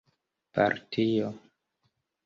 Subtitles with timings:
[0.55, 1.29] partio